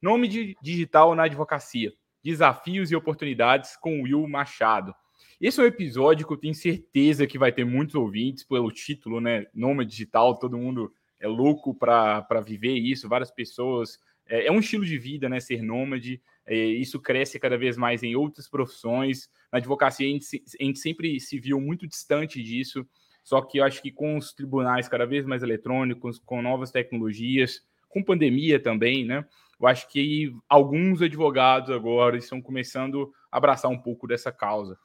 [0.00, 1.92] Nome de digital na advocacia:
[2.24, 4.94] Desafios e oportunidades com Will Machado.
[5.38, 9.20] Esse é um episódio que eu tenho certeza que vai ter muitos ouvintes pelo título,
[9.20, 9.46] né?
[9.54, 13.98] Nome digital, todo mundo é louco para viver isso, várias pessoas.
[14.26, 15.38] É, é, um estilo de vida, né?
[15.38, 16.22] Ser nômade.
[16.46, 19.28] É, isso cresce cada vez mais em outras profissões.
[19.52, 22.86] Na advocacia, a gente, a gente sempre se viu muito distante disso.
[23.22, 27.60] Só que eu acho que com os tribunais cada vez mais eletrônicos, com novas tecnologias,
[27.86, 29.26] com pandemia também, né?
[29.60, 34.78] Eu acho que alguns advogados agora estão começando a abraçar um pouco dessa causa.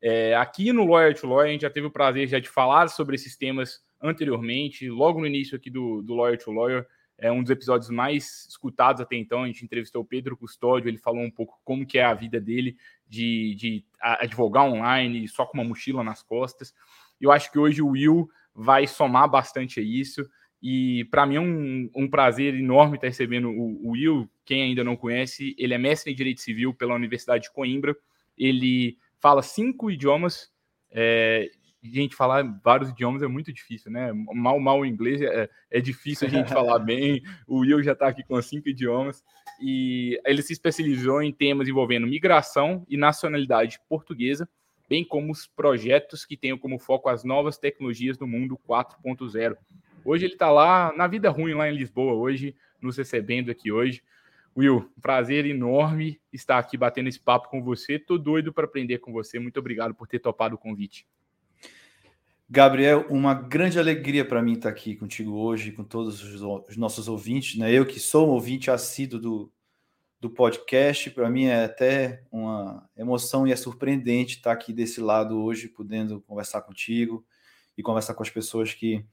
[0.00, 2.88] É, aqui no Lawyer to Lawyer, a gente já teve o prazer já de falar
[2.88, 6.86] sobre esses temas anteriormente, logo no início aqui do, do Lawyer to Lawyer,
[7.18, 9.42] é um dos episódios mais escutados até então.
[9.42, 12.40] A gente entrevistou o Pedro Custódio, ele falou um pouco como que é a vida
[12.40, 16.74] dele de, de advogar online, só com uma mochila nas costas.
[17.20, 20.26] Eu acho que hoje o Will vai somar bastante a isso.
[20.62, 24.28] E para mim é um, um, prazer enorme estar recebendo o, o, Will.
[24.44, 27.96] Quem ainda não conhece, ele é mestre em Direito Civil pela Universidade de Coimbra.
[28.36, 30.50] Ele fala cinco idiomas.
[30.90, 31.50] É,
[31.82, 34.12] gente, falar vários idiomas é muito difícil, né?
[34.12, 37.22] Mal, mal o inglês é, é difícil a gente falar bem.
[37.46, 39.24] O Will já está aqui com cinco idiomas.
[39.62, 44.46] E ele se especializou em temas envolvendo migração e nacionalidade portuguesa,
[44.88, 49.56] bem como os projetos que tenham como foco as novas tecnologias do mundo 4.0
[50.04, 54.02] Hoje ele está lá na vida ruim, lá em Lisboa, hoje, nos recebendo aqui hoje.
[54.56, 57.98] Will, prazer enorme estar aqui batendo esse papo com você.
[57.98, 59.38] Tô doido para aprender com você.
[59.38, 61.06] Muito obrigado por ter topado o convite.
[62.48, 67.56] Gabriel, uma grande alegria para mim estar aqui contigo hoje, com todos os nossos ouvintes.
[67.56, 67.72] Né?
[67.72, 69.52] Eu que sou um ouvinte assíduo do,
[70.20, 75.40] do podcast, para mim é até uma emoção e é surpreendente estar aqui desse lado
[75.40, 77.24] hoje, podendo conversar contigo
[77.78, 79.04] e conversar com as pessoas que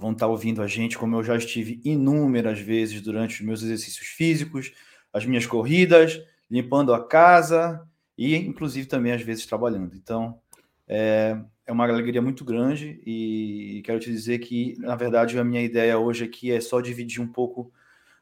[0.00, 4.06] vão estar ouvindo a gente, como eu já estive inúmeras vezes durante os meus exercícios
[4.06, 4.72] físicos,
[5.12, 6.18] as minhas corridas,
[6.50, 9.94] limpando a casa e, inclusive, também às vezes trabalhando.
[9.94, 10.40] Então,
[10.88, 15.62] é, é uma alegria muito grande e quero te dizer que, na verdade, a minha
[15.62, 17.70] ideia hoje aqui é só dividir um pouco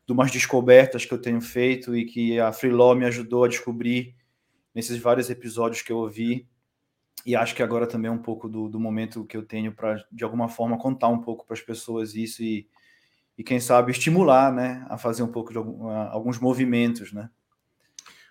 [0.05, 4.17] de umas descobertas que eu tenho feito e que a Freelaw me ajudou a descobrir
[4.75, 6.49] nesses vários episódios que eu ouvi
[7.25, 10.05] e acho que agora também é um pouco do, do momento que eu tenho para,
[10.11, 12.67] de alguma forma, contar um pouco para as pessoas isso e,
[13.37, 17.31] e, quem sabe, estimular né, a fazer um pouco de algum, alguns movimentos, né?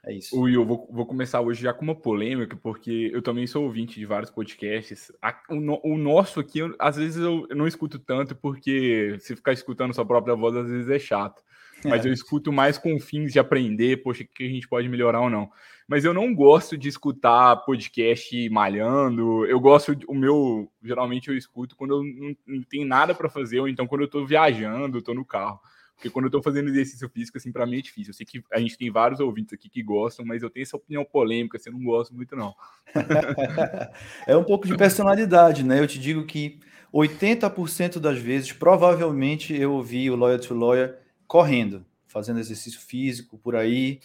[0.08, 0.40] É isso.
[0.40, 4.06] Will, vou, vou, começar hoje já com uma polêmica, porque eu também sou ouvinte de
[4.06, 5.12] vários podcasts.
[5.22, 9.52] A, o, o, nosso aqui, eu, às vezes eu, não escuto tanto, porque se ficar
[9.52, 11.44] escutando sua própria voz, às vezes é chato.
[11.84, 12.10] Mas é.
[12.10, 15.30] eu escuto mais com fins de aprender, poxa, o que a gente pode melhorar ou
[15.30, 15.50] não
[15.88, 19.46] mas eu não gosto de escutar podcast malhando.
[19.46, 23.62] Eu gosto, o meu, geralmente eu escuto quando eu não, não tenho nada para fazer,
[23.62, 25.60] ou então quando eu tô viajando, tô no carro.
[25.96, 28.12] Porque quando eu tô fazendo exercício físico, assim, para mim é difícil.
[28.12, 30.76] Eu sei que a gente tem vários ouvintes aqui que gostam, mas eu tenho essa
[30.76, 32.54] opinião polêmica, assim, eu não gosto muito, não.
[34.28, 35.80] é um pouco de personalidade, né?
[35.80, 36.60] Eu te digo que
[36.94, 43.56] 80% das vezes, provavelmente, eu ouvi o Lawyer to Lawyer correndo, fazendo exercício físico por
[43.56, 44.00] aí,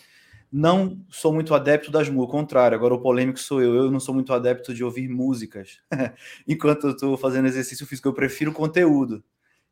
[0.53, 3.99] não sou muito adepto das músicas, ao contrário, agora o polêmico sou eu, eu não
[3.99, 5.81] sou muito adepto de ouvir músicas.
[6.47, 9.25] Enquanto eu estou fazendo exercício físico, eu prefiro conteúdo.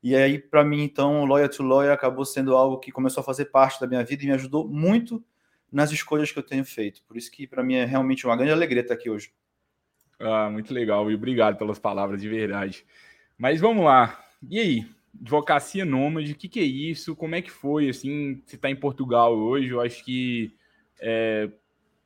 [0.02, 3.46] E aí, para mim, então, Lawyer to Lawyer acabou sendo algo que começou a fazer
[3.46, 5.22] parte da minha vida e me ajudou muito
[5.70, 7.02] nas escolhas que eu tenho feito.
[7.06, 9.30] Por isso que, para mim, é realmente uma grande alegria estar aqui hoje.
[10.18, 12.86] Ah, muito legal, e obrigado pelas palavras de verdade.
[13.36, 14.24] Mas vamos lá.
[14.48, 14.86] E aí,
[15.18, 17.16] advocacia nômade, o que, que é isso?
[17.16, 17.88] Como é que foi?
[17.88, 20.52] Assim, você está em Portugal hoje, eu acho que
[21.00, 21.50] é,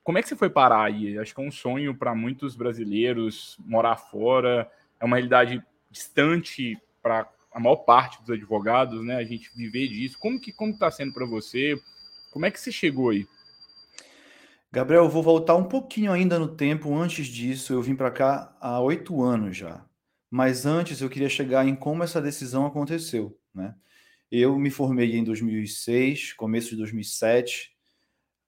[0.04, 1.18] como é que você foi parar aí?
[1.18, 4.70] Acho que é um sonho para muitos brasileiros morar fora,
[5.00, 9.16] é uma realidade distante para a maior parte dos advogados, né?
[9.16, 10.18] A gente viver disso.
[10.18, 11.80] Como que como está sendo para você?
[12.32, 13.26] Como é que você chegou aí?
[14.72, 16.94] Gabriel, eu vou voltar um pouquinho ainda no tempo.
[16.94, 19.84] Antes disso, eu vim para cá há oito anos já.
[20.36, 23.72] Mas antes, eu queria chegar em como essa decisão aconteceu, né?
[24.28, 27.72] Eu me formei em 2006, começo de 2007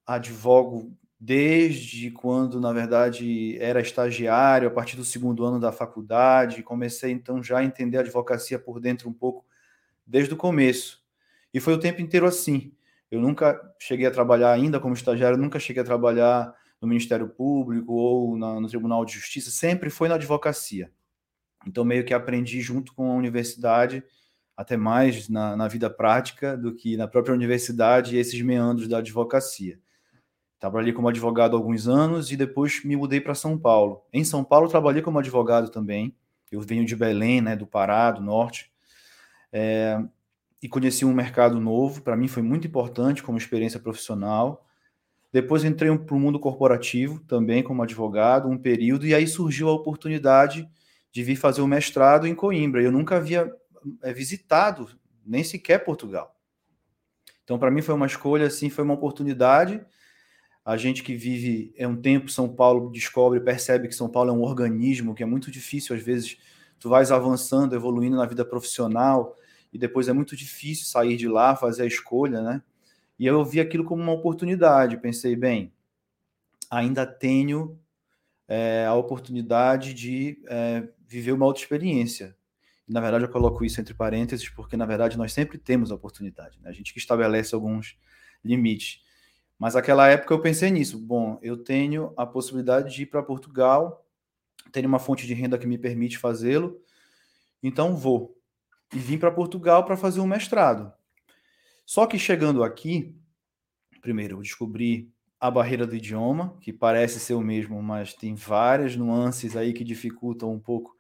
[0.04, 6.64] advogo desde quando, na verdade, era estagiário, a partir do segundo ano da faculdade.
[6.64, 9.46] Comecei, então, já a entender a advocacia por dentro um pouco
[10.04, 11.04] desde o começo.
[11.54, 12.74] E foi o tempo inteiro assim.
[13.12, 17.92] Eu nunca cheguei a trabalhar ainda como estagiário, nunca cheguei a trabalhar no Ministério Público
[17.92, 20.90] ou na, no Tribunal de Justiça, sempre foi na advocacia.
[21.66, 24.02] Então, meio que aprendi junto com a universidade,
[24.56, 29.78] até mais na, na vida prática do que na própria universidade, esses meandros da advocacia.
[30.58, 34.02] Trabalhei como advogado alguns anos e depois me mudei para São Paulo.
[34.12, 36.16] Em São Paulo, trabalhei como advogado também.
[36.50, 38.72] Eu venho de Belém, né, do Pará, do Norte.
[39.52, 40.02] É,
[40.62, 42.00] e conheci um mercado novo.
[42.00, 44.64] Para mim foi muito importante como experiência profissional.
[45.30, 49.74] Depois entrei para o mundo corporativo também como advogado, um período, e aí surgiu a
[49.74, 50.66] oportunidade
[51.16, 52.82] de vir fazer o mestrado em Coimbra.
[52.82, 53.50] Eu nunca havia
[54.02, 54.90] é, visitado
[55.24, 56.36] nem sequer Portugal.
[57.42, 59.80] Então, para mim foi uma escolha, assim, foi uma oportunidade.
[60.62, 64.32] A gente que vive é um tempo São Paulo descobre, percebe que São Paulo é
[64.34, 66.36] um organismo que é muito difícil às vezes.
[66.78, 69.34] Tu vais avançando, evoluindo na vida profissional
[69.72, 72.62] e depois é muito difícil sair de lá, fazer a escolha, né?
[73.18, 74.98] E eu vi aquilo como uma oportunidade.
[74.98, 75.72] Pensei, bem,
[76.70, 77.80] ainda tenho
[78.48, 82.37] é, a oportunidade de é, viver uma outra experiência.
[82.87, 86.60] Na verdade, eu coloco isso entre parênteses, porque, na verdade, nós sempre temos a oportunidade.
[86.60, 86.70] Né?
[86.70, 87.98] A gente que estabelece alguns
[88.44, 89.04] limites.
[89.58, 90.98] Mas naquela época eu pensei nisso.
[90.98, 94.06] Bom, eu tenho a possibilidade de ir para Portugal,
[94.70, 96.81] tenho uma fonte de renda que me permite fazê-lo,
[97.62, 98.38] então vou.
[98.94, 100.92] E vim para Portugal para fazer um mestrado.
[101.84, 103.16] Só que chegando aqui,
[104.00, 108.96] primeiro, eu descobri a barreira do idioma, que parece ser o mesmo, mas tem várias
[108.96, 110.96] nuances aí que dificultam um pouco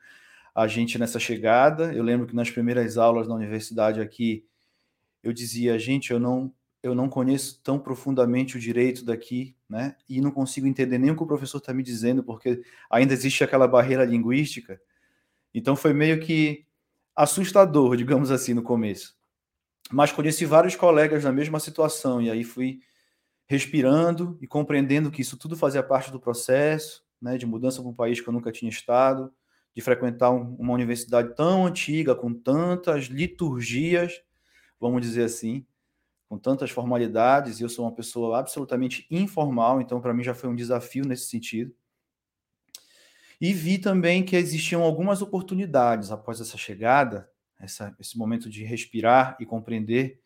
[0.54, 1.92] a gente nessa chegada.
[1.92, 4.44] Eu lembro que nas primeiras aulas na universidade aqui,
[5.22, 6.52] eu dizia, gente, eu não
[6.82, 9.96] eu não conheço tão profundamente o direito daqui, né?
[10.08, 13.42] E não consigo entender nem o que o professor está me dizendo, porque ainda existe
[13.42, 14.80] aquela barreira linguística.
[15.52, 16.64] Então foi meio que
[17.14, 19.16] assustador, digamos assim, no começo.
[19.90, 22.80] Mas conheci vários colegas na mesma situação, e aí fui
[23.46, 27.94] respirando e compreendendo que isso tudo fazia parte do processo, né, de mudança para um
[27.94, 29.32] país que eu nunca tinha estado,
[29.74, 34.22] de frequentar um, uma universidade tão antiga, com tantas liturgias,
[34.80, 35.64] vamos dizer assim,
[36.28, 40.50] com tantas formalidades, e eu sou uma pessoa absolutamente informal, então para mim já foi
[40.50, 41.74] um desafio nesse sentido.
[43.40, 49.36] E vi também que existiam algumas oportunidades após essa chegada essa, esse momento de respirar
[49.40, 50.20] e compreender,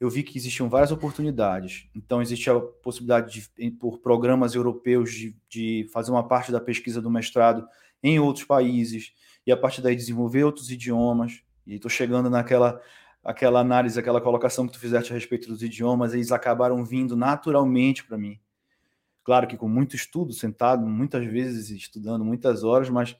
[0.00, 1.88] eu vi que existiam várias oportunidades.
[1.94, 7.02] Então, existia a possibilidade de, por programas europeus, de, de fazer uma parte da pesquisa
[7.02, 7.68] do mestrado
[8.02, 9.12] em outros países,
[9.46, 11.42] e a partir daí desenvolver outros idiomas.
[11.66, 12.80] E estou chegando naquela
[13.22, 18.02] aquela análise, aquela colocação que tu fizeste a respeito dos idiomas, eles acabaram vindo naturalmente
[18.02, 18.40] para mim.
[19.22, 23.16] Claro que com muito estudo, sentado muitas vezes estudando muitas horas, mas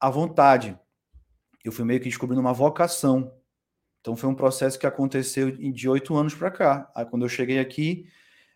[0.00, 0.76] a vontade,
[1.64, 3.32] eu fui meio que descobrindo uma vocação.
[4.04, 6.90] Então foi um processo que aconteceu de oito anos para cá.
[6.94, 8.06] Aí quando eu cheguei aqui,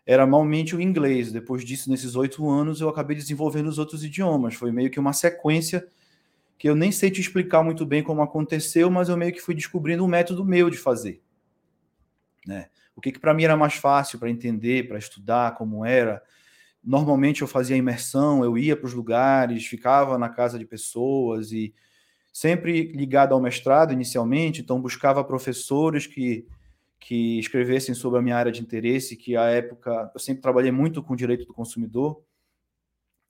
[0.05, 1.31] era malmente o inglês.
[1.31, 4.53] Depois disso, nesses oito anos, eu acabei desenvolvendo os outros idiomas.
[4.53, 5.87] Foi meio que uma sequência
[6.55, 9.55] que eu nem sei te explicar muito bem como aconteceu, mas eu meio que fui
[9.55, 11.19] descobrindo um método meu de fazer.
[12.45, 12.67] Né?
[12.95, 16.21] O que, que para mim era mais fácil para entender, para estudar, como era.
[16.83, 21.73] Normalmente eu fazia imersão, eu ia para os lugares, ficava na casa de pessoas e
[22.39, 26.47] sempre ligado ao mestrado inicialmente, então buscava professores que,
[26.97, 31.03] que escrevessem sobre a minha área de interesse, que à época eu sempre trabalhei muito
[31.03, 32.23] com direito do consumidor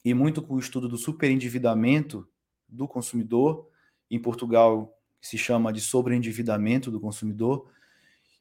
[0.05, 2.27] e muito com o estudo do superendividamento
[2.67, 3.67] do consumidor,
[4.11, 7.67] em Portugal se chama de sobreendividamento do consumidor.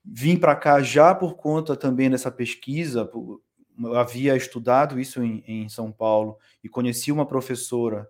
[0.04, 5.66] Vim para cá já por conta também dessa pesquisa, eu havia estudado isso em, em
[5.70, 8.06] São Paulo e conheci uma professora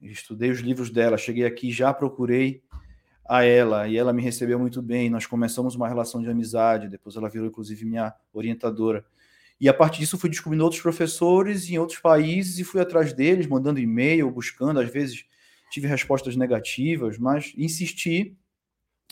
[0.00, 2.62] estudei os livros dela, cheguei aqui, já procurei
[3.28, 5.10] a ela e ela me recebeu muito bem.
[5.10, 9.04] Nós começamos uma relação de amizade, depois ela virou inclusive minha orientadora.
[9.60, 13.46] E a partir disso fui descobrindo outros professores em outros países e fui atrás deles,
[13.46, 15.24] mandando e-mail, buscando, às vezes
[15.70, 18.36] tive respostas negativas, mas insisti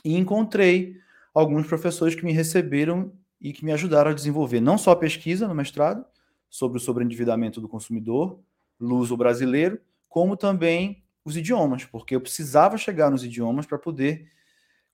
[0.05, 0.97] e encontrei
[1.35, 5.47] alguns professores que me receberam e que me ajudaram a desenvolver não só a pesquisa
[5.47, 6.05] no mestrado
[6.49, 8.41] sobre o sobreendividamento do consumidor
[8.81, 9.81] luso brasileiro,
[10.17, 14.33] como também os idiomas, porque eu precisava chegar nos idiomas para poder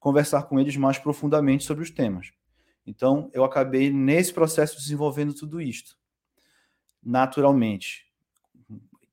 [0.00, 2.32] conversar com eles mais profundamente sobre os temas.
[2.84, 5.96] Então, eu acabei nesse processo desenvolvendo tudo isto,
[7.00, 8.04] naturalmente.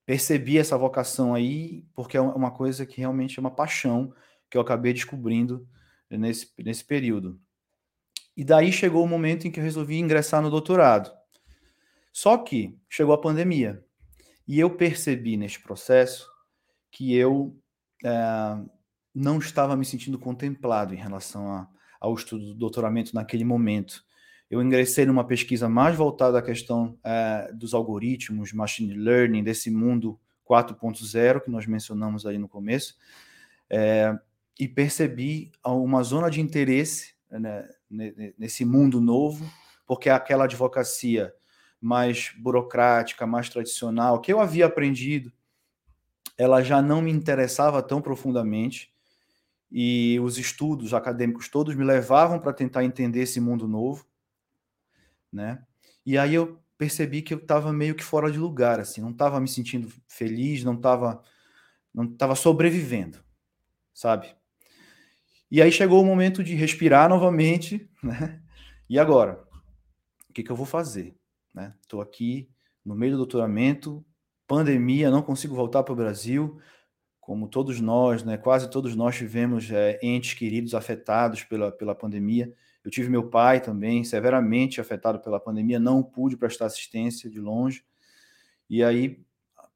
[0.04, 4.12] Percebi essa vocação aí, porque é uma coisa que realmente é uma paixão
[4.50, 5.70] que eu acabei descobrindo
[6.10, 7.40] nesse, nesse período.
[8.36, 11.12] E daí chegou o momento em que eu resolvi ingressar no doutorado.
[12.12, 13.86] Só que chegou a pandemia.
[14.50, 16.28] E eu percebi neste processo
[16.90, 17.56] que eu
[18.04, 18.10] é,
[19.14, 21.70] não estava me sentindo contemplado em relação a,
[22.02, 24.04] ao estudo do doutoramento naquele momento.
[24.50, 30.20] eu ingressei numa pesquisa mais voltada à questão é, dos algoritmos, machine learning, desse mundo
[30.50, 32.98] 4.0 que nós mencionamos aí no começo,
[33.70, 34.18] é,
[34.60, 37.70] e percebi uma zona de interesse né,
[38.36, 39.48] nesse mundo novo,
[39.86, 41.32] porque aquela advocacia
[41.82, 45.32] mais burocrática, mais tradicional, que eu havia aprendido,
[46.38, 48.94] ela já não me interessava tão profundamente
[49.72, 54.06] e os estudos acadêmicos todos me levavam para tentar entender esse mundo novo,
[55.32, 55.64] né?
[56.06, 59.40] E aí eu percebi que eu estava meio que fora de lugar, assim, não estava
[59.40, 61.22] me sentindo feliz, não estava
[61.94, 63.20] não estava sobrevivendo,
[63.94, 64.34] sabe?
[65.52, 68.42] E aí chegou o momento de respirar novamente, né?
[68.90, 69.44] E agora,
[70.30, 71.19] o que, que eu vou fazer?
[71.82, 72.06] Estou né?
[72.06, 72.50] aqui
[72.84, 74.06] no meio do doutoramento,
[74.48, 76.60] pandemia, não consigo voltar para o Brasil,
[77.20, 78.38] como todos nós, né?
[78.38, 82.52] Quase todos nós tivemos é, entes queridos afetados pela, pela pandemia.
[82.84, 87.84] Eu tive meu pai também severamente afetado pela pandemia, não pude prestar assistência de longe.
[88.68, 89.24] E aí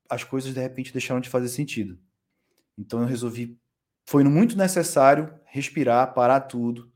[0.10, 2.00] as coisas de repente deixaram de fazer sentido.
[2.77, 3.56] Então eu resolvi,
[4.06, 6.92] foi muito necessário respirar, parar tudo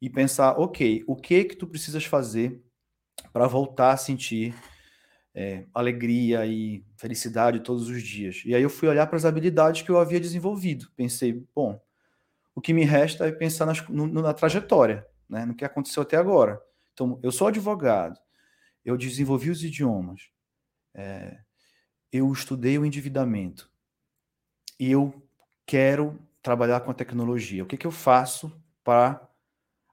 [0.00, 2.60] e pensar, ok, o que que tu precisas fazer
[3.32, 4.54] para voltar a sentir
[5.34, 8.42] é, alegria e felicidade todos os dias?
[8.44, 10.90] E aí eu fui olhar para as habilidades que eu havia desenvolvido.
[10.96, 11.80] Pensei, bom,
[12.54, 16.18] o que me resta é pensar nas, no, na trajetória né, no que aconteceu até
[16.18, 16.62] agora.
[16.92, 18.20] Então, eu sou advogado,
[18.84, 20.28] eu desenvolvi os idiomas,
[20.92, 21.38] é,
[22.12, 23.70] eu estudei o endividamento
[24.78, 25.26] e eu
[25.64, 27.62] quero trabalhar com a tecnologia.
[27.62, 28.52] O que, que eu faço
[28.84, 29.26] para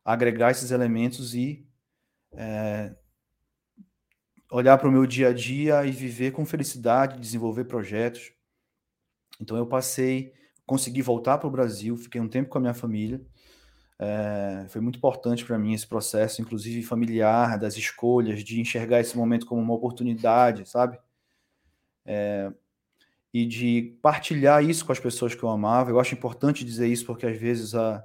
[0.03, 1.65] agregar esses elementos e
[2.33, 2.93] é,
[4.49, 8.31] olhar para o meu dia a dia e viver com felicidade, desenvolver projetos.
[9.39, 10.33] Então eu passei,
[10.65, 13.21] consegui voltar para o Brasil, fiquei um tempo com a minha família
[13.99, 19.17] é, foi muito importante para mim esse processo, inclusive familiar, das escolhas, de enxergar esse
[19.17, 20.97] momento como uma oportunidade, sabe?
[22.05, 22.51] É,
[23.33, 25.91] e de partilhar isso com as pessoas que eu amava.
[25.91, 28.03] Eu acho importante dizer isso porque às vezes a,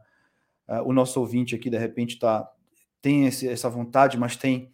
[0.67, 2.51] a, o nosso ouvinte aqui de repente tá,
[3.01, 4.73] tem esse, essa vontade, mas tem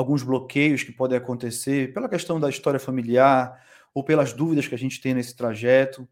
[0.00, 4.78] alguns bloqueios que podem acontecer pela questão da história familiar ou pelas dúvidas que a
[4.78, 6.08] gente tem nesse trajeto.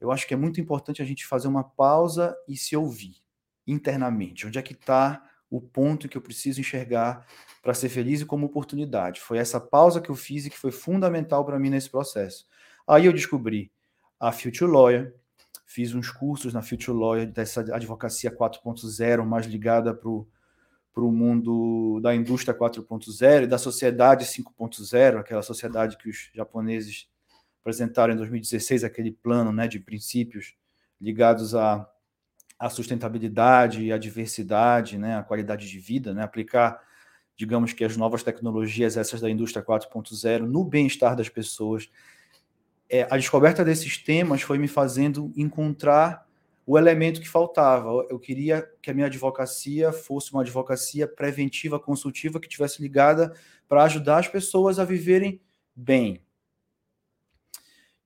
[0.00, 3.16] Eu acho que é muito importante a gente fazer uma pausa e se ouvir
[3.66, 4.46] internamente?
[4.46, 7.26] Onde é que está o ponto que eu preciso enxergar
[7.60, 9.20] para ser feliz e como oportunidade?
[9.20, 12.46] Foi essa pausa que eu fiz e que foi fundamental para mim nesse processo.
[12.86, 13.72] Aí eu descobri
[14.20, 15.12] a Future Lawyer,
[15.66, 20.28] fiz uns cursos na Future Lawyer dessa advocacia 4.0, mais ligada para o
[21.02, 27.08] mundo da indústria 4.0 e da sociedade 5.0, aquela sociedade que os japoneses
[27.60, 30.54] apresentaram em 2016, aquele plano né, de princípios
[31.00, 31.88] ligados a
[32.58, 36.80] a sustentabilidade, a diversidade, né, a qualidade de vida, né, aplicar,
[37.36, 41.90] digamos que as novas tecnologias, essas da indústria 4.0, no bem-estar das pessoas.
[42.88, 46.23] É, a descoberta desses temas foi me fazendo encontrar
[46.66, 47.88] o elemento que faltava.
[48.08, 53.34] Eu queria que a minha advocacia fosse uma advocacia preventiva, consultiva, que tivesse ligada
[53.68, 55.40] para ajudar as pessoas a viverem
[55.74, 56.22] bem.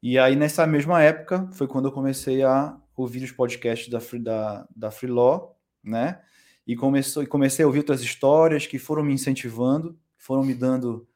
[0.02, 4.68] E aí, nessa mesma época, foi quando eu comecei a ouvir os podcasts da, da,
[4.74, 6.20] da Freelaw, né?
[6.66, 11.08] E, começou, e comecei a ouvir outras histórias que foram me incentivando, foram me dando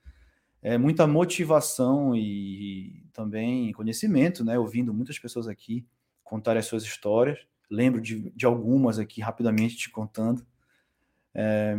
[0.63, 4.59] é, muita motivação e, e também conhecimento, né?
[4.59, 5.87] Ouvindo muitas pessoas aqui
[6.33, 7.39] contarem as suas histórias.
[7.71, 10.47] Lembro de, de algumas aqui rapidamente te contando.
[11.35, 11.77] É,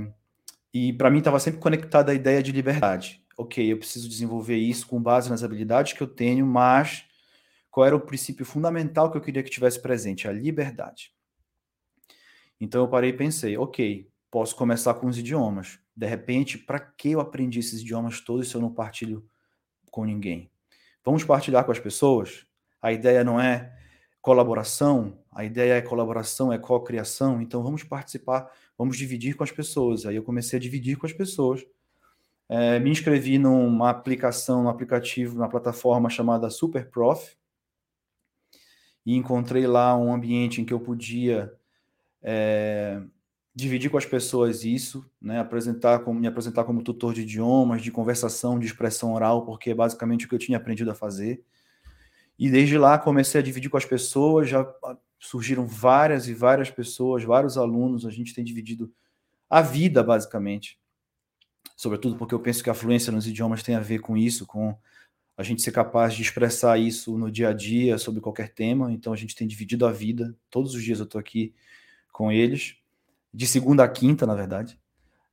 [0.72, 3.26] e para mim estava sempre conectada a ideia de liberdade.
[3.36, 7.04] Ok, eu preciso desenvolver isso com base nas habilidades que eu tenho, mas
[7.72, 10.28] qual era o princípio fundamental que eu queria que tivesse presente?
[10.28, 11.12] A liberdade.
[12.62, 15.80] Então eu parei e pensei, ok, posso começar com os idiomas.
[15.98, 19.28] De repente, para que eu aprendi esses idiomas todos se eu não partilho
[19.90, 20.52] com ninguém?
[21.04, 22.46] Vamos partilhar com as pessoas?
[22.80, 23.83] A ideia não é
[24.24, 30.06] colaboração, a ideia é colaboração, é co-criação, então vamos participar, vamos dividir com as pessoas.
[30.06, 31.66] Aí eu comecei a dividir com as pessoas.
[32.48, 37.36] É, me inscrevi numa aplicação, um aplicativo, uma plataforma chamada Superprof,
[39.06, 41.54] e encontrei lá um ambiente em que eu podia
[42.22, 43.02] é,
[43.54, 47.92] dividir com as pessoas isso, né, apresentar como, me apresentar como tutor de idiomas, de
[47.92, 51.44] conversação, de expressão oral, porque é basicamente o que eu tinha aprendido a fazer.
[52.44, 54.70] E desde lá comecei a dividir com as pessoas, já
[55.18, 58.92] surgiram várias e várias pessoas, vários alunos, a gente tem dividido
[59.50, 60.78] a vida, basicamente.
[61.78, 64.78] Sobretudo porque eu penso que a fluência nos idiomas tem a ver com isso, com
[65.38, 68.92] a gente ser capaz de expressar isso no dia a dia sobre qualquer tema.
[68.92, 70.36] Então a gente tem dividido a vida.
[70.50, 71.56] Todos os dias eu estou aqui
[72.12, 72.76] com eles,
[73.34, 74.78] de segunda a quinta, na verdade.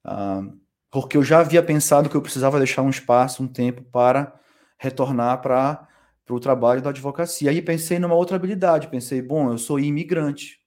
[0.05, 0.57] uh,
[0.93, 4.33] porque eu já havia pensado que eu precisava deixar um espaço, um tempo para
[4.79, 5.90] retornar para
[6.35, 7.51] o trabalho da advocacia.
[7.51, 10.61] Aí pensei numa outra habilidade, pensei, bom, eu sou imigrante,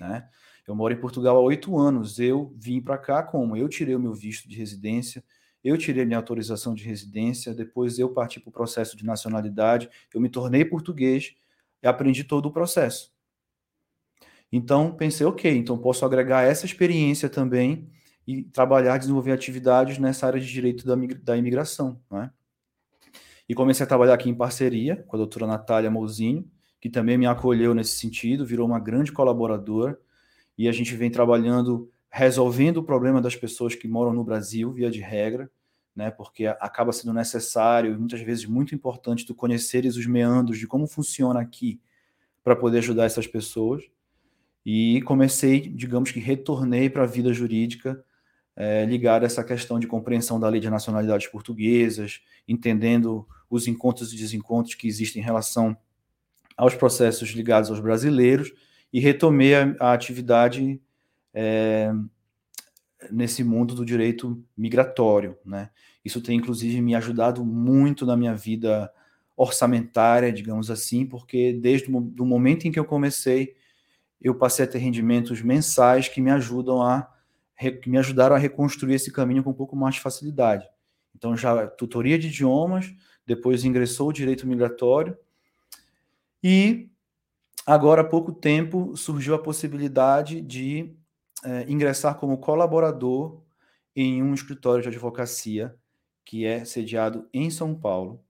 [0.00, 0.28] né?
[0.66, 3.56] Eu moro em Portugal há oito anos, eu vim para cá como?
[3.56, 5.24] Eu tirei o meu visto de residência,
[5.64, 10.20] eu tirei minha autorização de residência, depois eu parti para o processo de nacionalidade, eu
[10.20, 11.34] me tornei português
[11.82, 13.12] e aprendi todo o processo.
[14.52, 17.90] Então, pensei, ok, então posso agregar essa experiência também
[18.26, 21.98] e trabalhar, desenvolver atividades nessa área de direito da, da imigração.
[22.10, 22.30] Né?
[23.48, 26.48] E comecei a trabalhar aqui em parceria com a doutora Natália Mouzinho,
[26.80, 29.98] que também me acolheu nesse sentido, virou uma grande colaboradora,
[30.56, 34.90] e a gente vem trabalhando, resolvendo o problema das pessoas que moram no Brasil, via
[34.90, 35.50] de regra,
[35.94, 40.66] né, porque acaba sendo necessário e muitas vezes muito importante tu conheceres os meandros de
[40.66, 41.80] como funciona aqui
[42.44, 43.82] para poder ajudar essas pessoas.
[44.64, 48.04] E comecei, digamos que retornei para a vida jurídica
[48.54, 54.12] é, ligada a essa questão de compreensão da lei de nacionalidades portuguesas, entendendo os encontros
[54.12, 55.76] e desencontros que existem em relação
[56.56, 58.52] aos processos ligados aos brasileiros
[58.92, 60.80] e retomei a, a atividade
[61.32, 61.92] é,
[63.10, 65.70] nesse mundo do direito migratório, né?
[66.04, 68.90] Isso tem inclusive me ajudado muito na minha vida
[69.36, 73.54] orçamentária, digamos assim, porque desde o momento em que eu comecei,
[74.20, 77.08] eu passei a ter rendimentos mensais que me ajudam a
[77.82, 80.64] que me ajudaram a reconstruir esse caminho com um pouco mais de facilidade.
[81.14, 82.94] Então já tutoria de idiomas,
[83.28, 85.14] depois ingressou o direito migratório.
[86.42, 86.88] E
[87.66, 90.96] agora há pouco tempo surgiu a possibilidade de
[91.44, 93.42] é, ingressar como colaborador
[93.94, 95.76] em um escritório de advocacia
[96.24, 98.24] que é sediado em São Paulo,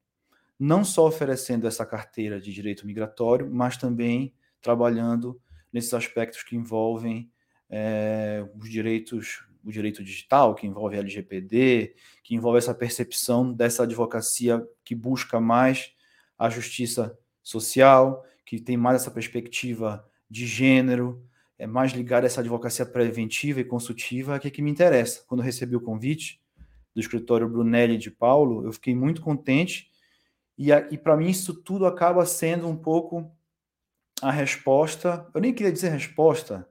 [0.59, 5.41] não só oferecendo essa carteira de direito migratório, mas também trabalhando
[5.73, 7.31] nesses aspectos que envolvem
[7.71, 14.67] é, os direitos, o direito digital, que envolve LGPD, que envolve essa percepção dessa advocacia
[14.85, 15.93] que busca mais
[16.39, 21.23] a justiça social, que tem mais essa perspectiva de gênero,
[21.59, 25.25] é mais ligado a essa advocacia preventiva e consultiva, que é que me interessa.
[25.27, 26.41] Quando eu recebi o convite
[26.95, 29.91] do escritório Brunelli de Paulo, eu fiquei muito contente
[30.57, 33.31] e, e para mim isso tudo acaba sendo um pouco
[34.21, 36.69] a resposta, eu nem queria dizer resposta,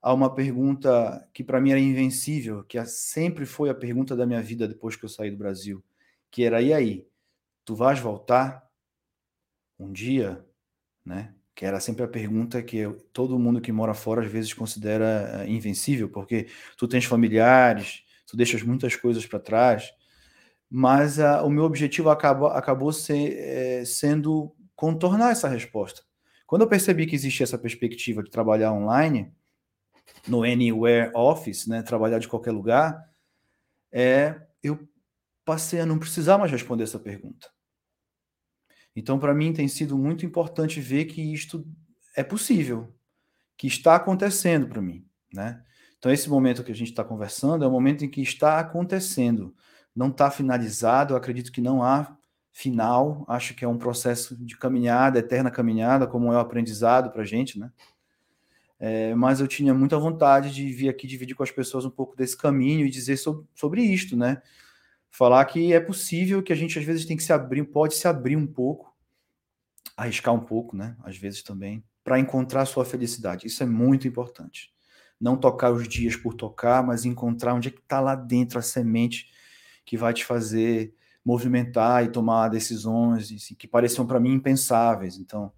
[0.00, 4.42] a uma pergunta que para mim era invencível, que sempre foi a pergunta da minha
[4.42, 5.82] vida depois que eu saí do Brasil,
[6.30, 7.06] que era e aí,
[7.64, 8.64] tu vais voltar
[9.78, 10.44] um dia,
[11.04, 11.34] né?
[11.58, 15.42] que era sempre a pergunta que eu, todo mundo que mora fora às vezes considera
[15.42, 19.92] uh, invencível, porque tu tens familiares, tu deixas muitas coisas para trás,
[20.70, 26.02] mas uh, o meu objetivo acabou ser, é, sendo contornar essa resposta.
[26.46, 29.32] Quando eu percebi que existia essa perspectiva de trabalhar online,
[30.26, 33.08] no Anywhere Office, né, trabalhar de qualquer lugar,
[33.92, 34.88] é, eu
[35.44, 37.48] passei a não precisar mais responder essa pergunta.
[38.94, 41.66] Então, para mim, tem sido muito importante ver que isto
[42.16, 42.92] é possível,
[43.56, 45.64] que está acontecendo para mim, né?
[45.98, 49.54] Então, esse momento que a gente está conversando é o momento em que está acontecendo.
[49.94, 52.16] Não está finalizado, eu acredito que não há
[52.52, 57.22] final, acho que é um processo de caminhada, eterna caminhada, como é o aprendizado para
[57.22, 57.70] a gente, né?
[58.80, 62.16] É, mas eu tinha muita vontade de vir aqui dividir com as pessoas um pouco
[62.16, 64.40] desse caminho e dizer sobre, isto, né?
[65.10, 68.06] Falar que é possível que a gente às vezes tem que se abrir, pode se
[68.06, 68.88] abrir um pouco
[69.98, 70.96] arriscar um pouco, né?
[71.02, 73.48] Às vezes também, para encontrar sua felicidade.
[73.48, 74.72] Isso é muito importante.
[75.20, 78.62] Não tocar os dias por tocar, mas encontrar onde é que está lá dentro a
[78.62, 79.26] semente
[79.84, 85.18] que vai te fazer movimentar e tomar decisões assim, que pareciam para mim impensáveis.
[85.18, 85.52] Então,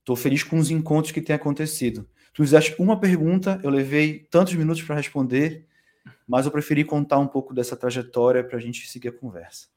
[0.00, 2.06] estou feliz com os encontros que têm acontecido.
[2.32, 5.66] Tu fizeste uma pergunta, eu levei tantos minutos para responder,
[6.26, 9.68] mas eu preferi contar um pouco dessa trajetória para a gente seguir a conversa.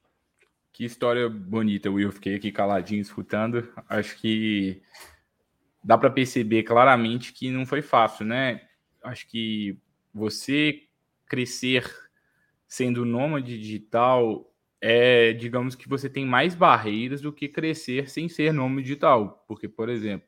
[0.72, 2.12] Que história bonita, Will.
[2.12, 3.72] Fiquei aqui caladinho escutando.
[3.90, 4.82] Acho que
[5.84, 8.62] dá para perceber claramente que não foi fácil, né?
[9.04, 9.78] Acho que
[10.14, 10.84] você
[11.26, 11.86] crescer
[12.68, 14.52] sendo nômade digital
[14.88, 19.44] é, digamos que você tem mais barreiras do que crescer sem ser nômade digital.
[19.48, 20.28] Porque, por exemplo,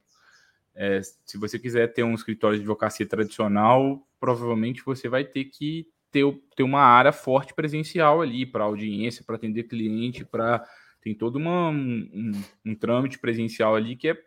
[0.79, 5.87] é, se você quiser ter um escritório de advocacia tradicional, provavelmente você vai ter que
[6.11, 6.23] ter,
[6.55, 10.63] ter uma área forte presencial ali para audiência, para atender cliente, para
[11.01, 12.31] tem todo uma, um,
[12.65, 14.17] um, trâmite presencial ali que é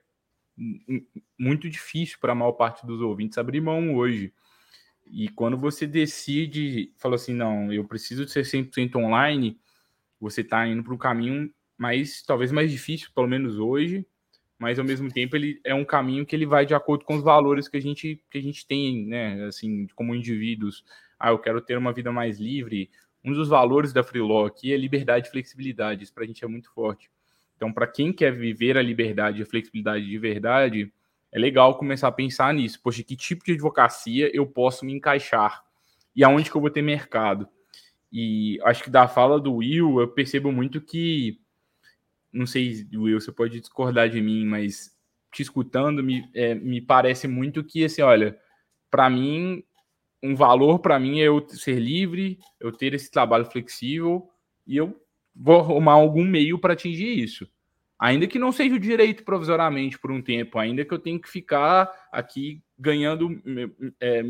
[1.39, 4.33] muito difícil para a maior parte dos ouvintes abrir mão hoje.
[5.07, 9.61] E quando você decide, fala assim, não, eu preciso de ser 100% online,
[10.19, 14.07] você está indo para um caminho mais, talvez mais difícil, pelo menos hoje,
[14.61, 17.23] mas ao mesmo tempo ele é um caminho que ele vai de acordo com os
[17.23, 20.85] valores que a gente, que a gente tem, né, assim, como indivíduos
[21.21, 22.91] ah, eu quero ter uma vida mais livre.
[23.23, 26.03] Um dos valores da Freelaw aqui é liberdade e flexibilidade.
[26.03, 27.11] Isso para a gente é muito forte.
[27.55, 30.91] Então, para quem quer viver a liberdade e a flexibilidade de verdade,
[31.31, 32.81] é legal começar a pensar nisso.
[32.83, 35.63] Poxa, que tipo de advocacia eu posso me encaixar?
[36.17, 37.47] E aonde que eu vou ter mercado?
[38.11, 41.39] E acho que da fala do Will, eu percebo muito que.
[42.33, 44.91] Não sei, Will, você pode discordar de mim, mas
[45.33, 48.39] te escutando, me, é, me parece muito que, assim, olha,
[48.91, 49.63] para mim,
[50.23, 54.29] um valor para mim é eu ser livre, eu ter esse trabalho flexível
[54.67, 55.01] e eu
[55.35, 57.49] vou arrumar algum meio para atingir isso.
[58.01, 61.29] Ainda que não seja o direito provisoriamente por um tempo, ainda que eu tenha que
[61.29, 63.29] ficar aqui ganhando
[64.01, 64.23] é,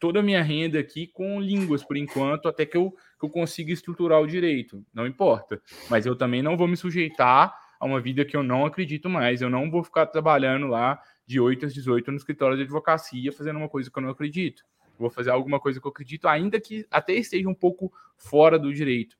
[0.00, 3.72] toda a minha renda aqui com línguas por enquanto, até que eu, que eu consiga
[3.72, 4.84] estruturar o direito.
[4.92, 5.62] Não importa.
[5.88, 9.40] Mas eu também não vou me sujeitar a uma vida que eu não acredito mais.
[9.40, 13.56] Eu não vou ficar trabalhando lá de 8 às 18 no escritório de advocacia fazendo
[13.56, 14.64] uma coisa que eu não acredito.
[14.98, 18.74] Vou fazer alguma coisa que eu acredito, ainda que até esteja um pouco fora do
[18.74, 19.16] direito.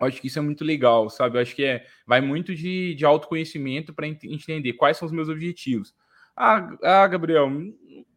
[0.00, 1.36] Acho que isso é muito legal, sabe?
[1.36, 5.28] Eu acho que é, vai muito de, de autoconhecimento para entender quais são os meus
[5.28, 5.94] objetivos.
[6.36, 7.50] Ah, ah, Gabriel,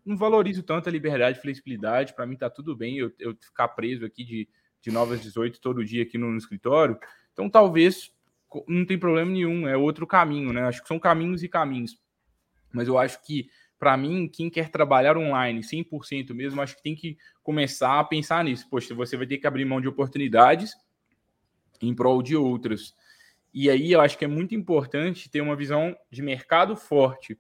[0.05, 2.13] não valorizo tanto a liberdade e flexibilidade.
[2.13, 4.47] Para mim tá tudo bem eu, eu ficar preso aqui de,
[4.79, 6.97] de 9 às 18 todo dia aqui no, no escritório.
[7.33, 8.11] Então talvez
[8.67, 10.63] não tem problema nenhum, é outro caminho, né?
[10.63, 11.99] Acho que são caminhos e caminhos.
[12.71, 16.95] Mas eu acho que, para mim, quem quer trabalhar online 100% mesmo, acho que tem
[16.95, 18.67] que começar a pensar nisso.
[18.69, 20.75] Poxa, você vai ter que abrir mão de oportunidades
[21.81, 22.93] em prol de outras.
[23.53, 27.37] E aí eu acho que é muito importante ter uma visão de mercado forte.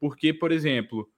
[0.00, 1.08] Porque, por exemplo,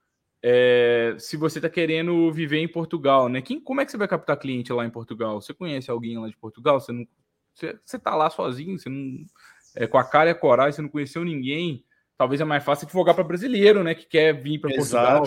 [0.43, 3.41] é, se você está querendo viver em Portugal, né?
[3.41, 5.41] Quem, como é que você vai captar cliente lá em Portugal?
[5.41, 6.81] Você conhece alguém lá de Portugal?
[6.81, 7.07] Você não,
[7.55, 9.25] você, você tá lá sozinho, você não,
[9.75, 11.85] é, com a cara e a coragem, você não conheceu ninguém.
[12.19, 13.95] Talvez é mais fácil advogar para brasileiro, né?
[13.95, 15.25] Que quer vir para Portugal.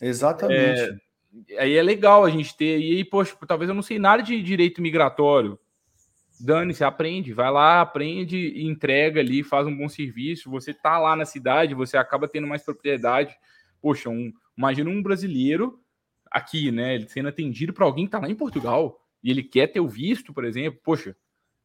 [0.00, 1.00] Exatamente.
[1.48, 2.78] É, aí é legal a gente ter.
[2.78, 5.58] E aí, poxa, talvez eu não sei nada de direito migratório
[6.42, 10.50] dane-se, aprende, vai lá, aprende, entrega ali, faz um bom serviço.
[10.50, 13.36] Você tá lá na cidade, você acaba tendo mais propriedade.
[13.80, 15.80] Poxa, um, imagina um brasileiro
[16.30, 19.66] aqui, né, ele sendo atendido para alguém que tá lá em Portugal e ele quer
[19.68, 20.80] ter o visto, por exemplo.
[20.82, 21.16] Poxa,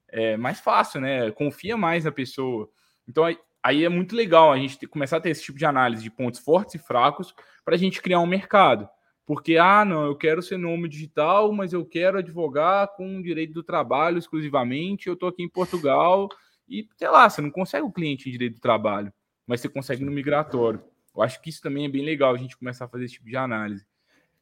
[0.09, 1.31] é mais fácil, né?
[1.31, 2.69] Confia mais na pessoa.
[3.07, 5.65] Então aí, aí é muito legal a gente ter, começar a ter esse tipo de
[5.65, 7.33] análise de pontos fortes e fracos
[7.65, 8.87] para a gente criar um mercado.
[9.27, 13.61] Porque, ah, não, eu quero ser nome digital, mas eu quero advogar com direito do
[13.61, 15.07] trabalho exclusivamente.
[15.07, 16.29] Eu estou aqui em Portugal
[16.67, 19.11] e, sei lá, você não consegue o cliente em direito do trabalho,
[19.45, 20.81] mas você consegue no migratório.
[21.13, 23.27] Eu acho que isso também é bem legal a gente começar a fazer esse tipo
[23.27, 23.85] de análise.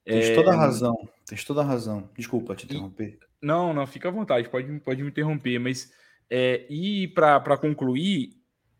[0.04, 0.36] Tens é...
[0.36, 2.08] toda a razão, tens toda a razão.
[2.16, 3.18] Desculpa te interromper.
[3.42, 5.92] Não, não, fica à vontade, pode, pode me interromper, mas
[6.30, 8.34] é, e para concluir,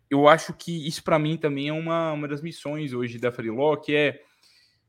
[0.08, 3.76] eu acho que isso para mim também é uma, uma das missões hoje da Freeló,
[3.76, 4.22] que é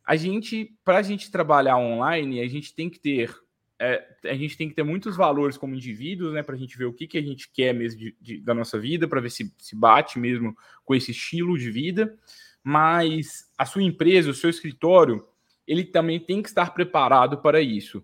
[0.07, 3.35] a gente, para a gente trabalhar online, a gente tem que ter
[3.79, 6.87] é, a gente tem que ter muitos valores como indivíduos, né, para a gente ver
[6.87, 9.53] o que, que a gente quer mesmo de, de, da nossa vida, para ver se
[9.59, 12.17] se bate mesmo com esse estilo de vida.
[12.63, 15.27] Mas a sua empresa, o seu escritório,
[15.67, 18.03] ele também tem que estar preparado para isso.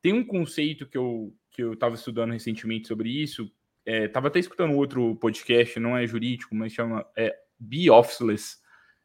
[0.00, 3.50] Tem um conceito que eu que eu estava estudando recentemente sobre isso.
[3.84, 8.59] Estava é, até escutando outro podcast, não é jurídico, mas chama é, Be Officeless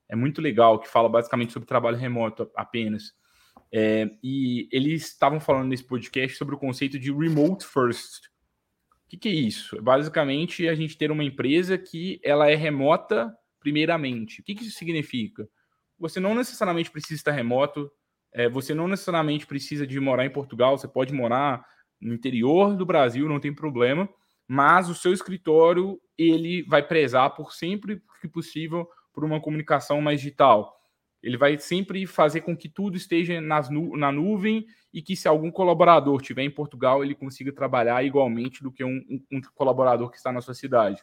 [0.07, 3.13] é muito legal, que fala basicamente sobre trabalho remoto apenas.
[3.71, 8.27] É, e eles estavam falando nesse podcast sobre o conceito de remote first.
[9.05, 9.81] O que, que, é isso?
[9.81, 14.41] Basicamente, a gente ter uma empresa que ela é remota primeiramente.
[14.41, 15.47] O que, que isso significa?
[15.97, 17.91] Você não necessariamente precisa estar remoto,
[18.31, 21.65] é, você não necessariamente precisa de morar em Portugal, você pode morar
[21.99, 24.09] no interior do Brasil, não tem problema,
[24.47, 30.19] mas o seu escritório ele vai prezar por sempre que possível por uma comunicação mais
[30.19, 30.77] digital.
[31.23, 35.27] Ele vai sempre fazer com que tudo esteja nas nu na nuvem e que se
[35.27, 40.11] algum colaborador estiver em Portugal, ele consiga trabalhar igualmente do que um, um, um colaborador
[40.11, 41.01] que está na sua cidade.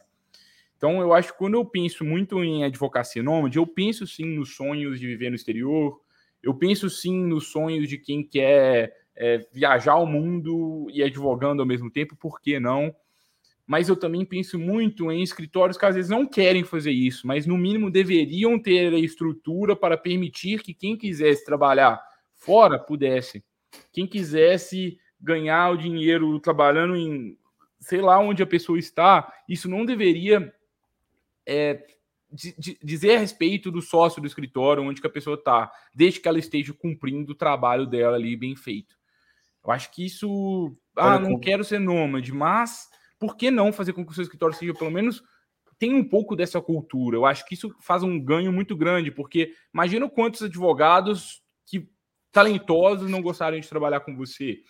[0.77, 4.55] Então, eu acho que quando eu penso muito em advocacia nômade, eu penso sim nos
[4.55, 5.99] sonhos de viver no exterior,
[6.41, 11.67] eu penso sim nos sonhos de quem quer é, viajar o mundo e advogando ao
[11.67, 12.93] mesmo tempo, por que não?
[13.65, 17.45] Mas eu também penso muito em escritórios que às vezes não querem fazer isso, mas
[17.45, 22.01] no mínimo deveriam ter a estrutura para permitir que quem quisesse trabalhar
[22.35, 23.43] fora pudesse.
[23.91, 27.37] Quem quisesse ganhar o dinheiro trabalhando em
[27.79, 30.53] sei lá onde a pessoa está, isso não deveria
[31.45, 31.85] é,
[32.81, 36.39] dizer a respeito do sócio do escritório, onde que a pessoa está, desde que ela
[36.39, 38.95] esteja cumprindo o trabalho dela ali bem feito.
[39.63, 40.75] Eu acho que isso.
[40.95, 44.55] Ah, não quero ser nômade, mas por que não fazer com que o seu escritório
[44.55, 45.23] seja pelo menos
[45.79, 47.17] tenha um pouco dessa cultura?
[47.17, 51.89] Eu acho que isso faz um ganho muito grande, porque imagina quantos advogados que
[52.31, 54.61] talentosos não gostariam de trabalhar com você.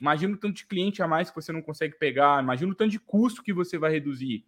[0.00, 2.90] Imagina o tanto de cliente a mais que você não consegue pegar, imagina o tanto
[2.90, 4.44] de custo que você vai reduzir.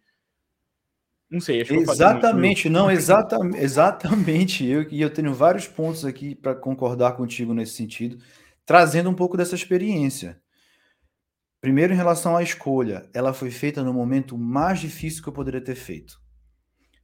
[1.29, 4.63] Não sei, acho que Exatamente, não, exata, exatamente.
[4.63, 8.17] E eu, eu tenho vários pontos aqui para concordar contigo nesse sentido,
[8.65, 10.41] trazendo um pouco dessa experiência.
[11.61, 15.61] Primeiro, em relação à escolha, ela foi feita no momento mais difícil que eu poderia
[15.61, 16.21] ter feito.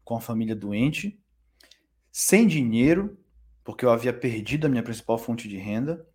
[0.03, 1.19] Com a família doente,
[2.11, 3.17] sem dinheiro,
[3.63, 6.05] porque eu havia perdido a minha principal fonte de renda,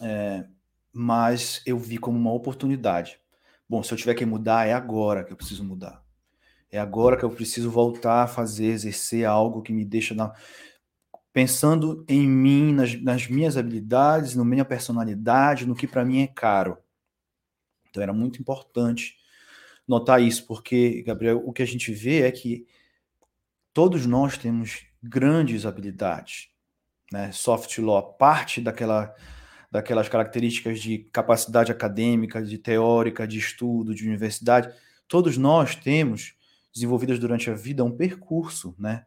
[0.00, 0.46] é,
[0.92, 3.20] mas eu vi como uma oportunidade.
[3.68, 6.04] Bom, se eu tiver que mudar, é agora que eu preciso mudar.
[6.70, 10.34] É agora que eu preciso voltar a fazer, exercer algo que me deixa na...
[11.32, 16.26] pensando em mim, nas, nas minhas habilidades, na minha personalidade, no que para mim é
[16.26, 16.78] caro.
[17.90, 19.16] Então era muito importante
[19.86, 22.66] notar isso, porque, Gabriel, o que a gente vê é que
[23.72, 26.48] todos nós temos grandes habilidades.
[27.12, 27.30] Né?
[27.32, 29.14] Soft law, parte daquela,
[29.70, 34.74] daquelas características de capacidade acadêmica, de teórica, de estudo, de universidade,
[35.06, 36.34] todos nós temos
[36.74, 39.06] desenvolvidas durante a vida um percurso, né?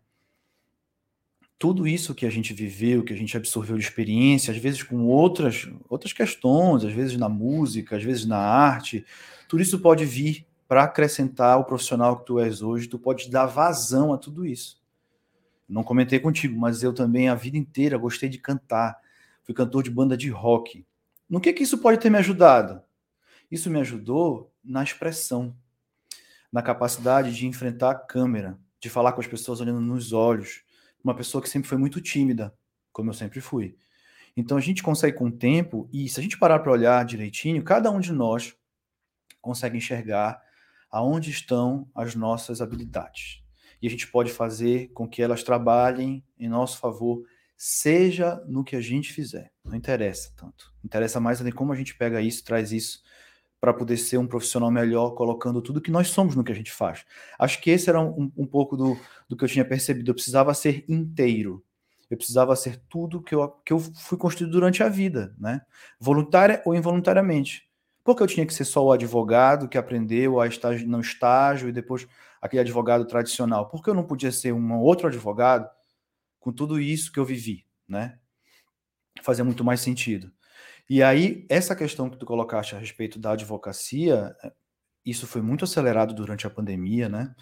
[1.59, 5.05] Tudo isso que a gente viveu, que a gente absorveu de experiência, às vezes com
[5.05, 9.05] outras, outras questões, às vezes na música, às vezes na arte,
[9.47, 13.45] tudo isso pode vir para acrescentar o profissional que tu és hoje, tu pode dar
[13.45, 14.81] vazão a tudo isso.
[15.67, 18.97] Não comentei contigo, mas eu também a vida inteira gostei de cantar.
[19.43, 20.85] Fui cantor de banda de rock.
[21.29, 22.81] No que que isso pode ter me ajudado?
[23.51, 25.55] Isso me ajudou na expressão
[26.51, 30.63] na capacidade de enfrentar a câmera, de falar com as pessoas olhando nos olhos.
[31.03, 32.53] Uma pessoa que sempre foi muito tímida,
[32.91, 33.75] como eu sempre fui.
[34.35, 37.63] Então a gente consegue com o tempo, e se a gente parar para olhar direitinho,
[37.63, 38.55] cada um de nós
[39.41, 40.41] consegue enxergar
[40.91, 43.43] aonde estão as nossas habilidades.
[43.81, 47.23] E a gente pode fazer com que elas trabalhem em nosso favor,
[47.55, 49.51] seja no que a gente fizer.
[49.63, 50.73] Não interessa tanto.
[50.83, 53.01] Interessa mais como a gente pega isso, traz isso
[53.59, 56.71] para poder ser um profissional melhor, colocando tudo que nós somos no que a gente
[56.71, 57.05] faz.
[57.37, 60.11] Acho que esse era um, um pouco do, do que eu tinha percebido.
[60.11, 61.63] Eu precisava ser inteiro.
[62.09, 65.61] Eu precisava ser tudo que eu, que eu fui construído durante a vida, né?
[65.99, 67.69] Voluntária ou involuntariamente.
[68.03, 71.71] Porque eu tinha que ser só o advogado que aprendeu a estar no estágio e
[71.71, 72.07] depois
[72.41, 73.69] aquele advogado tradicional.
[73.69, 75.69] Porque eu não podia ser um outro advogado
[76.39, 78.17] com tudo isso que eu vivi, né?
[79.21, 80.31] Fazia muito mais sentido.
[80.89, 84.51] E aí, essa questão que tu colocaste a respeito da advocacia, é,
[85.05, 87.35] isso foi muito acelerado durante a pandemia, né?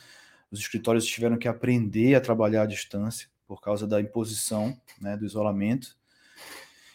[0.52, 5.26] Os escritórios tiveram que aprender a trabalhar à distância por causa da imposição, né, do
[5.26, 5.98] isolamento.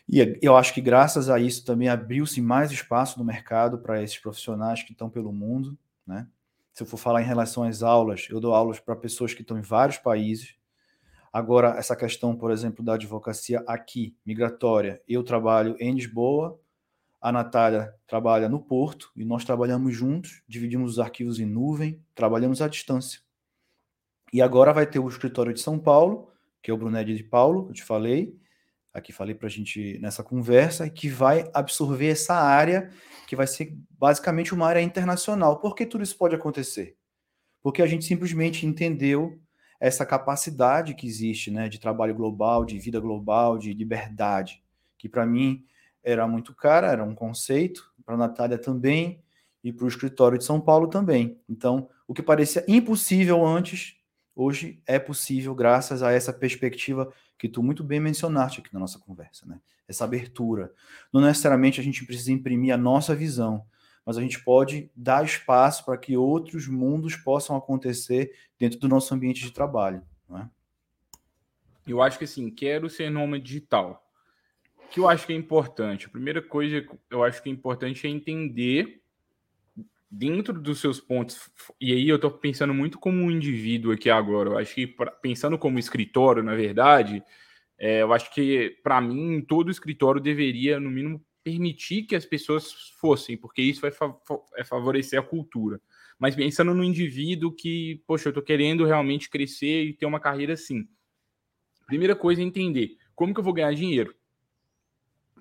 [0.06, 4.18] E eu acho que graças a isso também abriu-se mais espaço no mercado para esses
[4.18, 6.26] profissionais que estão pelo mundo, né?
[6.74, 9.58] Se eu for falar em relação às aulas, eu dou aulas para pessoas que estão
[9.58, 10.54] em vários países,
[11.32, 16.60] Agora, essa questão, por exemplo, da advocacia aqui, migratória, eu trabalho em Lisboa,
[17.20, 22.60] a Natália trabalha no Porto, e nós trabalhamos juntos, dividimos os arquivos em nuvem, trabalhamos
[22.60, 23.20] à distância.
[24.30, 26.30] E agora vai ter o escritório de São Paulo,
[26.62, 28.36] que é o Brunelli de Paulo, que eu te falei,
[28.92, 32.90] aqui falei para a gente nessa conversa, que vai absorver essa área,
[33.26, 35.60] que vai ser basicamente uma área internacional.
[35.60, 36.96] Por que tudo isso pode acontecer?
[37.62, 39.40] Porque a gente simplesmente entendeu
[39.82, 44.62] essa capacidade que existe, né, de trabalho global, de vida global, de liberdade,
[44.96, 45.64] que para mim
[46.04, 49.20] era muito cara, era um conceito, para a Natália também,
[49.62, 51.36] e para o escritório de São Paulo também.
[51.48, 53.96] Então, o que parecia impossível antes,
[54.36, 59.00] hoje é possível graças a essa perspectiva que tu muito bem mencionaste aqui na nossa
[59.00, 59.60] conversa, né?
[59.88, 60.72] Essa abertura.
[61.12, 63.66] Não necessariamente a gente precisa imprimir a nossa visão,
[64.04, 69.14] mas a gente pode dar espaço para que outros mundos possam acontecer dentro do nosso
[69.14, 70.02] ambiente de trabalho.
[70.28, 70.50] Não é?
[71.86, 74.04] Eu acho que assim, quero ser nômade digital.
[74.84, 76.06] O que eu acho que é importante?
[76.06, 79.02] A primeira coisa que eu acho que é importante é entender
[80.10, 84.50] dentro dos seus pontos, e aí eu estou pensando muito como um indivíduo aqui agora,
[84.50, 87.24] eu acho que pra, pensando como escritório, na verdade,
[87.78, 92.72] é, eu acho que para mim todo escritório deveria, no mínimo, permitir que as pessoas
[92.98, 94.14] fossem, porque isso vai fa
[94.56, 95.80] é favorecer a cultura.
[96.18, 100.52] Mas pensando no indivíduo que, poxa, eu estou querendo realmente crescer e ter uma carreira
[100.54, 100.88] assim.
[101.86, 104.14] Primeira coisa é entender como que eu vou ganhar dinheiro.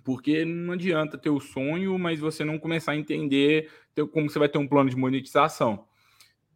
[0.03, 3.69] Porque não adianta ter o sonho, mas você não começar a entender
[4.11, 5.87] como você vai ter um plano de monetização.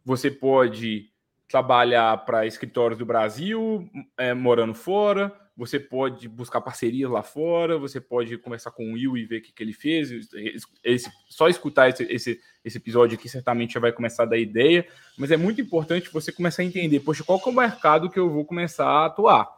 [0.04, 1.12] Você pode
[1.48, 7.98] trabalhar para escritórios do Brasil, é, morando fora, você pode buscar parcerias lá fora, você
[7.98, 10.10] pode conversar com o Will e ver o que, que ele fez.
[10.84, 14.86] Esse, só escutar esse, esse, esse episódio aqui certamente já vai começar a dar ideia,
[15.16, 18.28] mas é muito importante você começar a entender, poxa, qual é o mercado que eu
[18.28, 19.48] vou começar a atuar?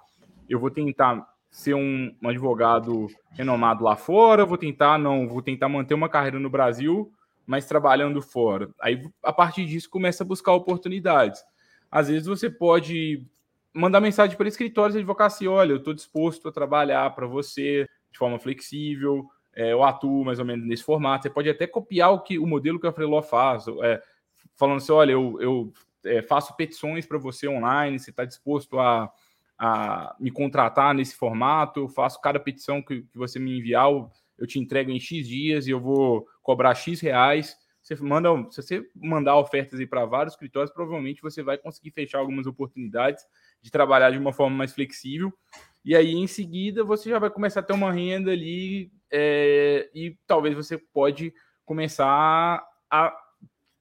[0.48, 5.68] Eu vou tentar ser um, um advogado renomado lá fora, vou tentar não, vou tentar
[5.68, 7.12] manter uma carreira no Brasil,
[7.44, 8.70] mas trabalhando fora.
[8.80, 11.42] Aí a partir disso começa a buscar oportunidades.
[11.90, 13.26] Às vezes você pode
[13.72, 18.18] mandar mensagem para escritórios de advocacia, olha, eu estou disposto a trabalhar para você de
[18.18, 21.22] forma flexível, é, eu atuo mais ou menos nesse formato.
[21.22, 24.02] Você pode até copiar o que o modelo que a Freeló faz, é,
[24.56, 25.72] falando assim, olha, eu, eu
[26.04, 29.12] é, faço petições para você online, você está disposto a
[29.58, 34.46] a me contratar nesse formato, eu faço cada petição que, que você me enviar, eu,
[34.46, 37.56] te entrego em X dias e eu vou cobrar X reais.
[37.82, 42.18] Você manda, se você mandar ofertas aí para vários escritórios, provavelmente você vai conseguir fechar
[42.18, 43.24] algumas oportunidades
[43.60, 45.32] de trabalhar de uma forma mais flexível.
[45.84, 50.16] E aí, em seguida, você já vai começar a ter uma renda ali é, e
[50.26, 51.32] talvez você pode
[51.64, 53.16] começar a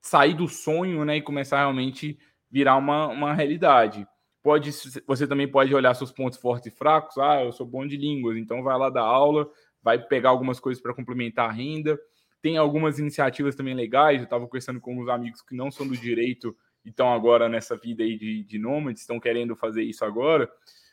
[0.01, 2.17] sair do sonho né, e começar realmente
[2.49, 4.07] virar uma, uma realidade
[4.47, 4.71] pode,
[5.05, 7.17] você também pode olhar seus pontos fortes e fracos.
[7.17, 9.45] Ah, eu sou bom de línguas, então vai lá dar aula,
[9.83, 11.99] vai pegar algumas coisas para complementar a renda.
[12.41, 14.19] Tem algumas iniciativas também legais.
[14.19, 17.75] Eu estava conversando com uns amigos que não são do direito e estão agora nessa
[17.75, 20.49] vida aí de, de nômades, estão querendo fazer isso agora.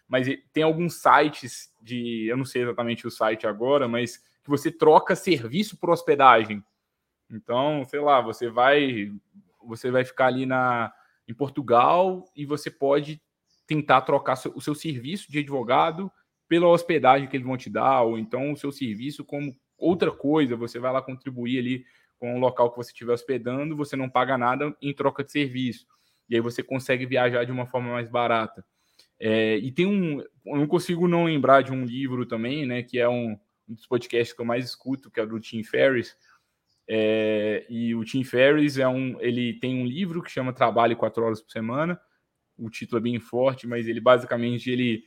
[0.09, 4.70] Mas tem alguns sites de, eu não sei exatamente o site agora, mas que você
[4.70, 6.62] troca serviço por hospedagem.
[7.31, 9.11] Então, sei lá, você vai
[9.66, 10.92] você vai ficar ali na
[11.27, 13.20] em Portugal e você pode
[13.66, 16.12] tentar trocar o seu serviço de advogado
[16.47, 20.55] pela hospedagem que eles vão te dar, ou então o seu serviço como outra coisa,
[20.55, 21.85] você vai lá contribuir ali
[22.18, 25.87] com o local que você estiver hospedando, você não paga nada em troca de serviço.
[26.29, 28.64] E aí você consegue viajar de uma forma mais barata.
[29.20, 30.20] É, e tem um.
[30.20, 32.83] Eu não consigo não lembrar de um livro também, né?
[32.83, 36.16] Que é um, um dos podcasts que eu mais escuto, que é do Tim Ferriss.
[36.88, 39.20] É, e o Tim Ferriss é um.
[39.20, 42.00] Ele tem um livro que chama Trabalho quatro horas por semana
[42.59, 45.05] o título é bem forte, mas ele basicamente ele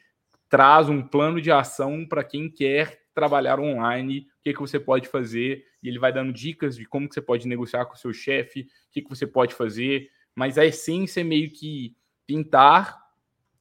[0.50, 5.08] traz um plano de ação para quem quer trabalhar online, o que, que você pode
[5.08, 8.62] fazer, ele vai dando dicas de como que você pode negociar com o seu chefe,
[8.62, 11.96] o que, que você pode fazer, mas a essência é meio que
[12.26, 13.06] tentar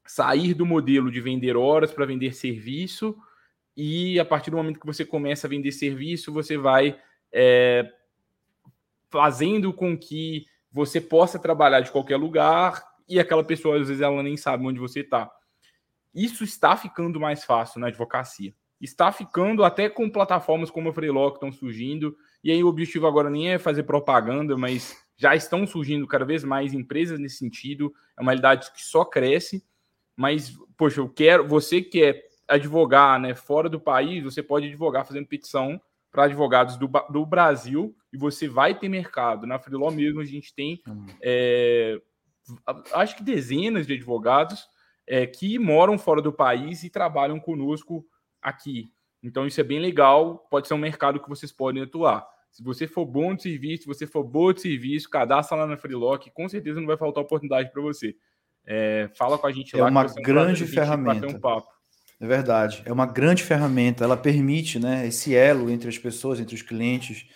[0.07, 3.17] sair do modelo de vender horas para vender serviço,
[3.77, 6.99] e a partir do momento que você começa a vender serviço, você vai
[7.31, 7.93] é,
[9.11, 14.23] fazendo com que você possa trabalhar de qualquer lugar e aquela pessoa, às vezes, ela
[14.23, 15.31] nem sabe onde você está.
[16.15, 18.55] Isso está ficando mais fácil na advocacia.
[18.81, 22.17] Está ficando até com plataformas como a Freeló que estão surgindo.
[22.45, 26.45] E aí o objetivo agora nem é fazer propaganda, mas já estão surgindo cada vez
[26.45, 27.93] mais empresas nesse sentido.
[28.19, 29.65] É uma realidade que só cresce.
[30.15, 31.47] Mas, poxa, eu quero.
[31.49, 36.77] Você que é advogar né, fora do país, você pode advogar fazendo petição para advogados
[36.77, 39.47] do, do Brasil e você vai ter mercado.
[39.47, 41.07] Na Freeló mesmo a gente tem hum.
[41.21, 42.01] é,
[42.95, 44.67] acho que dezenas de advogados
[45.07, 48.07] é, que moram fora do país e trabalham conosco
[48.41, 48.91] aqui.
[49.23, 52.27] Então, isso é bem legal, pode ser um mercado que vocês podem atuar.
[52.51, 55.77] Se você for bom de serviço, se você for boa de serviço, cadastra lá na
[55.77, 58.17] Freelock, com certeza não vai faltar oportunidade para você.
[58.65, 59.89] É, fala com a gente é lá.
[59.89, 61.27] É uma grande ferramenta.
[61.27, 61.63] Um
[62.19, 62.83] é verdade.
[62.87, 64.05] É uma grande ferramenta.
[64.05, 67.27] Ela permite né, esse elo entre as pessoas, entre os clientes,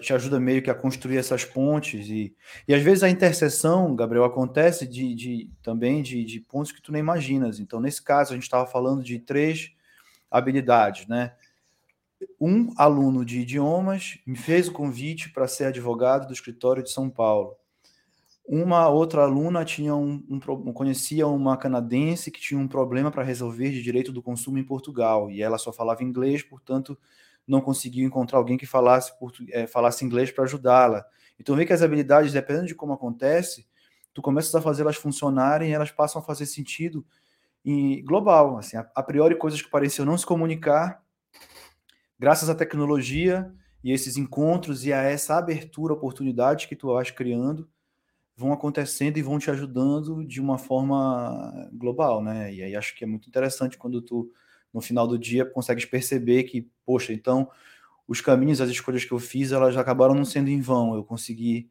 [0.00, 2.36] te ajuda meio que a construir essas pontes e,
[2.68, 6.92] e às vezes a interseção, Gabriel, acontece de, de também de, de pontos que tu
[6.92, 7.58] nem imaginas.
[7.58, 9.72] Então, nesse caso, a gente estava falando de três
[10.32, 11.34] habilidades, né?
[12.40, 17.10] Um aluno de idiomas me fez o convite para ser advogado do escritório de São
[17.10, 17.56] Paulo.
[18.44, 23.70] Uma outra aluna tinha um, um, conhecia uma canadense que tinha um problema para resolver
[23.70, 26.98] de direito do consumo em Portugal e ela só falava inglês, portanto
[27.46, 29.12] não conseguiu encontrar alguém que falasse,
[29.50, 31.04] é, falasse inglês para ajudá-la.
[31.38, 33.66] Então vê que as habilidades, dependendo de como acontece,
[34.12, 37.04] tu começas a fazê-las funcionarem elas passam a fazer sentido
[37.64, 38.58] em global.
[38.58, 41.02] Assim, a, a priori, coisas que pareciam não se comunicar,
[42.18, 43.52] graças à tecnologia
[43.82, 47.68] e esses encontros e a essa abertura, oportunidade que tu vais criando,
[48.36, 52.52] vão acontecendo e vão te ajudando de uma forma global, né?
[52.52, 54.30] E aí acho que é muito interessante quando tu
[54.72, 57.50] no final do dia consegues perceber que, poxa, então
[58.06, 60.94] os caminhos, as escolhas que eu fiz, elas acabaram não sendo em vão.
[60.94, 61.70] Eu consegui.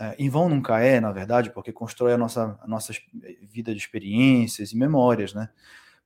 [0.00, 2.94] É, em vão nunca é, na verdade, porque constrói a nossa, a nossa
[3.42, 5.50] vida de experiências e memórias, né?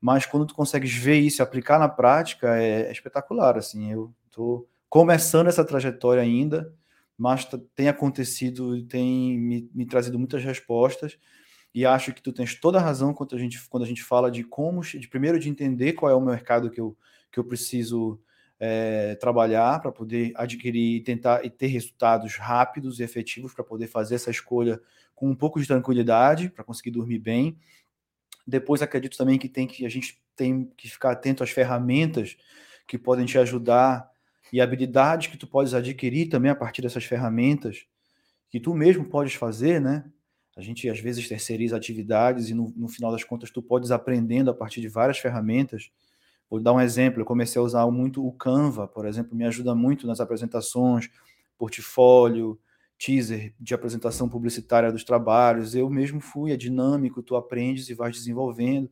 [0.01, 3.57] Mas quando tu consegues ver isso e aplicar na prática, é, é espetacular.
[3.57, 6.75] Assim, eu estou começando essa trajetória ainda,
[7.17, 11.17] mas tem acontecido, tem me, me trazido muitas respostas
[11.73, 14.29] e acho que tu tens toda a razão quando a gente, quando a gente fala
[14.29, 16.97] de como, de primeiro de entender qual é o mercado que eu,
[17.31, 18.21] que eu preciso
[18.67, 23.89] é, trabalhar para poder adquirir e tentar e ter resultados rápidos e efetivos para poder
[23.89, 24.81] fazer essa escolha
[25.15, 27.59] com um pouco de tranquilidade, para conseguir dormir bem.
[28.47, 32.39] Depois acredito também que tem que a gente tem que ficar atento às ferramentas
[32.89, 34.11] que podem te ajudar
[34.51, 37.85] e habilidades que tu podes adquirir também a partir dessas ferramentas
[38.49, 40.05] que tu mesmo podes fazer, né?
[40.57, 44.51] A gente às vezes terceiriza atividades e no, no final das contas tu podes aprendendo
[44.51, 45.91] a partir de várias ferramentas.
[46.55, 49.75] Vou dar um exemplo, eu comecei a usar muito o Canva, por exemplo, me ajuda
[49.75, 51.11] muito nas apresentações,
[51.59, 52.57] portfólio,
[52.97, 55.75] teaser de apresentação publicitária dos trabalhos.
[55.75, 58.89] Eu mesmo fui, é dinâmico, tu aprendes e vais desenvolvendo.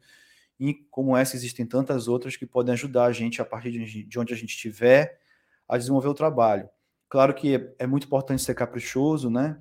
[0.58, 4.34] E como essa, existem tantas outras que podem ajudar a gente, a partir de onde
[4.34, 5.20] a gente estiver,
[5.68, 6.68] a desenvolver o trabalho.
[7.08, 9.56] Claro que é, muito importante ser caprichoso, né?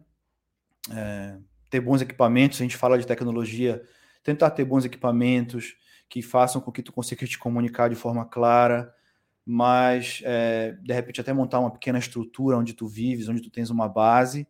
[0.91, 1.37] É,
[1.69, 3.83] ter bons equipamentos, a gente fala de tecnologia,
[4.23, 5.75] tentar ter bons equipamentos
[6.11, 8.93] que façam com que tu consiga te comunicar de forma clara,
[9.45, 13.69] mas é, de repente até montar uma pequena estrutura onde tu vives, onde tu tens
[13.69, 14.45] uma base,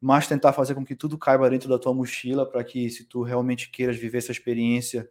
[0.00, 3.22] mas tentar fazer com que tudo caiba dentro da tua mochila para que se tu
[3.22, 5.06] realmente queiras viver essa experiência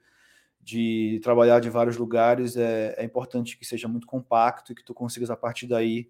[0.59, 4.95] de trabalhar de vários lugares, é, é importante que seja muito compacto e que tu
[4.95, 6.09] consigas a partir daí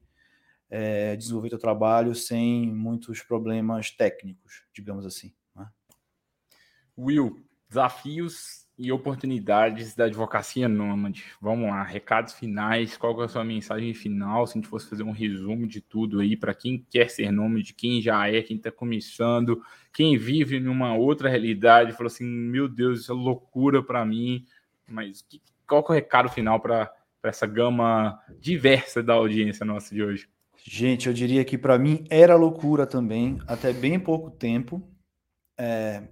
[0.70, 5.34] é, desenvolver teu trabalho sem muitos problemas técnicos, digamos assim.
[5.54, 5.68] Né?
[6.98, 11.24] Will, desafios e oportunidades da advocacia nômade.
[11.40, 15.04] Vamos lá, recados finais, qual é a sua mensagem final, se a gente fosse fazer
[15.04, 18.72] um resumo de tudo aí, para quem quer ser nômade, quem já é, quem está
[18.72, 19.62] começando,
[19.94, 24.46] quem vive numa outra realidade, falou assim, meu Deus, isso é loucura para mim,
[24.88, 25.24] mas
[25.68, 26.92] qual é o recado final para
[27.24, 30.28] essa gama diversa da audiência nossa de hoje?
[30.66, 34.82] Gente, eu diria que para mim era loucura também, até bem pouco tempo,
[35.58, 36.04] é,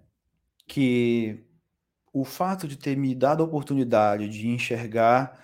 [0.68, 1.44] que
[2.14, 5.40] o fato de ter me dado a oportunidade de enxergar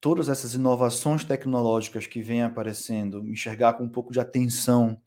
[0.00, 5.00] todas essas inovações tecnológicas que vêm aparecendo, enxergar com um pouco de atenção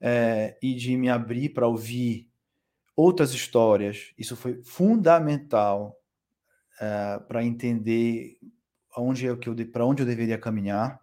[0.00, 2.28] é, e de me abrir para ouvir
[2.96, 5.96] outras histórias, isso foi fundamental
[6.80, 8.36] é, para entender
[8.94, 10.99] aonde é que eu para onde eu deveria caminhar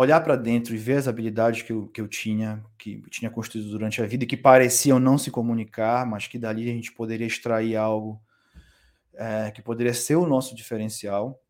[0.00, 3.28] olhar para dentro e ver as habilidades que eu, que eu tinha, que eu tinha
[3.28, 7.26] construído durante a vida, que pareciam não se comunicar, mas que dali a gente poderia
[7.26, 8.22] extrair algo
[9.14, 11.42] é, que poderia ser o nosso diferencial.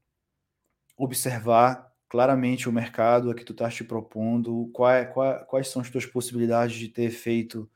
[0.97, 5.91] Observar claramente o mercado a que tu estás te propondo, qual, qual, quais são as
[5.91, 7.71] tuas possibilidades de ter feito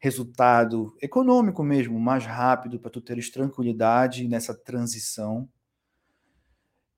[0.00, 5.48] resultado econômico mesmo, mais rápido, para tu teres tranquilidade nessa transição.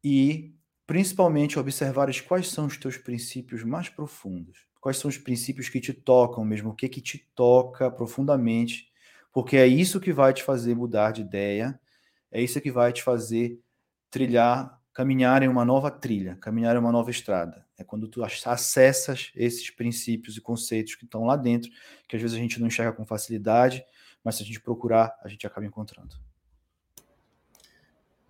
[0.02, 0.57] E
[0.88, 5.92] principalmente observares quais são os teus princípios mais profundos, quais são os princípios que te
[5.92, 8.90] tocam mesmo, o que que te toca profundamente,
[9.30, 11.78] porque é isso que vai te fazer mudar de ideia,
[12.32, 13.60] é isso que vai te fazer
[14.10, 17.66] trilhar, caminhar em uma nova trilha, caminhar em uma nova estrada.
[17.76, 21.70] É quando tu acessas esses princípios e conceitos que estão lá dentro,
[22.08, 23.84] que às vezes a gente não enxerga com facilidade,
[24.24, 26.16] mas se a gente procurar, a gente acaba encontrando.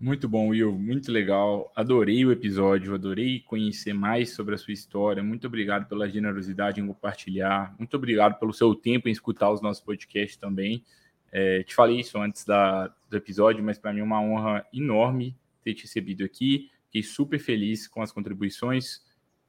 [0.01, 0.71] Muito bom, Will.
[0.71, 1.73] Muito legal.
[1.75, 5.21] Adorei o episódio, adorei conhecer mais sobre a sua história.
[5.21, 7.75] Muito obrigado pela generosidade em compartilhar.
[7.77, 10.85] Muito obrigado pelo seu tempo em escutar os nossos podcasts também.
[11.33, 15.35] É, te falei isso antes da, do episódio, mas para mim é uma honra enorme
[15.61, 16.71] ter te recebido aqui.
[16.85, 19.03] Fiquei super feliz com as contribuições.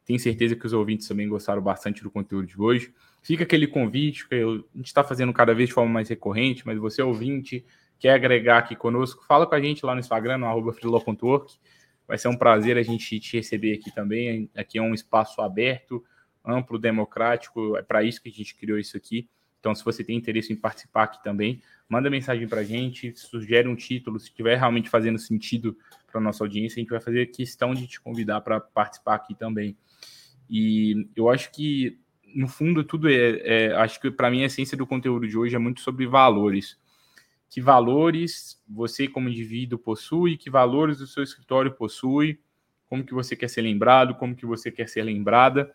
[0.04, 2.92] Tenho certeza que os ouvintes também gostaram bastante do conteúdo de hoje.
[3.22, 6.66] Fica aquele convite que eu, a gente está fazendo cada vez de forma mais recorrente,
[6.66, 7.64] mas você ouvinte
[8.00, 10.74] quer agregar aqui conosco, fala com a gente lá no Instagram, no arroba
[12.08, 14.50] Vai ser um prazer a gente te receber aqui também.
[14.56, 16.02] Aqui é um espaço aberto,
[16.44, 17.76] amplo, democrático.
[17.76, 19.28] É para isso que a gente criou isso aqui.
[19.60, 23.68] Então, se você tem interesse em participar aqui também, manda mensagem para a gente, sugere
[23.68, 25.76] um título, se estiver realmente fazendo sentido
[26.10, 29.76] para nossa audiência, a gente vai fazer questão de te convidar para participar aqui também.
[30.48, 32.00] E eu acho que,
[32.34, 33.40] no fundo, tudo é.
[33.44, 36.80] é acho que, para mim, a essência do conteúdo de hoje é muito sobre valores
[37.50, 42.40] que valores você como indivíduo possui, que valores o seu escritório possui,
[42.88, 45.74] como que você quer ser lembrado, como que você quer ser lembrada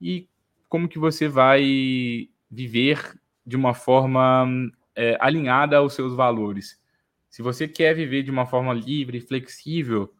[0.00, 0.28] e
[0.68, 4.46] como que você vai viver de uma forma
[4.96, 6.82] é, alinhada aos seus valores.
[7.30, 10.12] Se você quer viver de uma forma livre, flexível,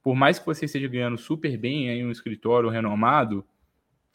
[0.00, 3.44] por mais que você esteja ganhando super bem em um escritório renomado,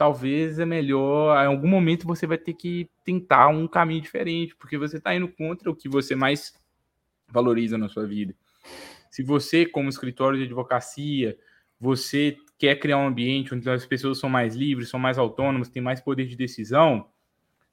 [0.02, 4.76] talvez é melhor, em algum momento você vai ter que tentar um caminho diferente, porque
[4.76, 6.56] você está indo contra o que você mais
[7.28, 8.34] valoriza na sua vida.
[9.12, 11.38] Se você, como escritório de advocacia,
[11.80, 15.84] você quer criar um ambiente onde as pessoas são mais livres, são mais autônomas, têm
[15.84, 17.08] mais poder de decisão,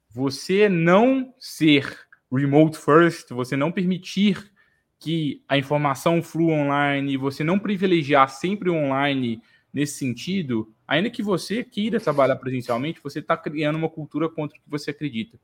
[0.07, 1.97] você não ser
[2.31, 4.51] remote first, você não permitir
[4.99, 9.41] que a informação flua online, você não privilegiar sempre o online
[9.73, 14.61] nesse sentido, ainda que você queira trabalhar presencialmente, você está criando uma cultura contra o
[14.61, 15.39] que você acredita.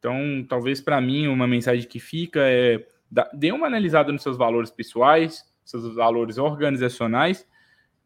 [0.00, 2.84] Então, talvez para mim, uma mensagem que fica é
[3.32, 7.46] dê uma analisada nos seus valores pessoais, seus valores organizacionais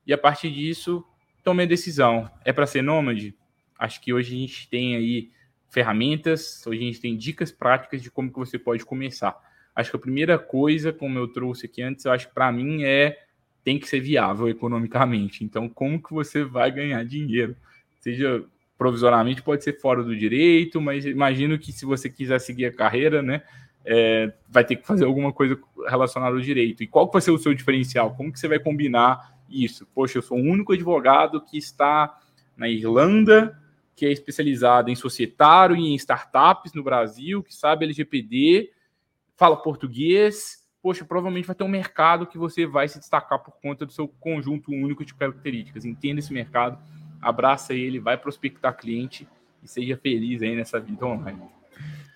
[0.06, 1.02] e a partir disso
[1.42, 2.30] tome a decisão.
[2.44, 3.34] É para ser nômade?
[3.78, 5.30] Acho que hoje a gente tem aí
[5.70, 9.34] ferramentas, hoje a gente tem dicas práticas de como que você pode começar.
[9.74, 12.82] Acho que a primeira coisa, como eu trouxe aqui antes, eu acho que para mim
[12.82, 13.25] é
[13.66, 15.44] tem que ser viável economicamente.
[15.44, 17.56] Então, como que você vai ganhar dinheiro?
[17.98, 18.44] Seja
[18.78, 23.22] provisoriamente, pode ser fora do direito, mas imagino que se você quiser seguir a carreira,
[23.22, 23.42] né,
[23.84, 25.58] é, vai ter que fazer alguma coisa
[25.88, 26.84] relacionada ao direito.
[26.84, 28.14] E qual vai ser o seu diferencial?
[28.14, 29.84] Como que você vai combinar isso?
[29.92, 32.20] Poxa, eu sou o único advogado que está
[32.56, 33.60] na Irlanda,
[33.96, 38.70] que é especializado em societário e em startups no Brasil, que sabe LGPD,
[39.34, 43.84] fala português, poxa, provavelmente vai ter um mercado que você vai se destacar por conta
[43.84, 45.84] do seu conjunto único de características.
[45.84, 46.78] Entenda esse mercado,
[47.20, 49.26] abraça ele, vai prospectar cliente
[49.64, 51.42] e seja feliz aí nessa vida online.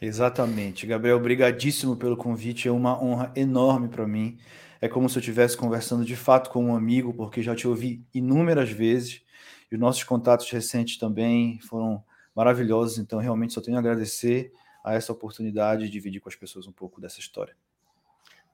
[0.01, 0.87] Exatamente.
[0.87, 4.39] Gabriel, obrigadíssimo pelo convite, é uma honra enorme para mim.
[4.81, 8.07] É como se eu estivesse conversando de fato com um amigo, porque já te ouvi
[8.15, 9.21] inúmeras vezes
[9.69, 12.05] e os nossos contatos recentes também foram
[12.37, 14.53] maravilhosos, então realmente só tenho a agradecer
[14.85, 17.57] a essa oportunidade de dividir com as pessoas um pouco dessa história.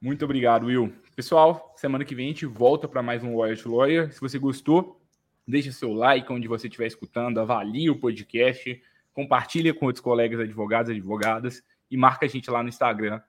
[0.01, 0.93] Muito obrigado, Will.
[1.15, 4.13] Pessoal, semana que vem a gente volta para mais um Lawyer to Lawyer.
[4.13, 5.01] Se você gostou,
[5.47, 8.81] deixa seu like onde você estiver escutando, avalie o podcast,
[9.13, 13.21] compartilha com outros colegas advogados e advogadas e marca a gente lá no Instagram,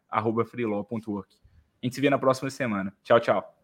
[0.46, 1.36] freelaw.work.
[1.82, 2.92] A gente se vê na próxima semana.
[3.02, 3.54] Tchau, tchau.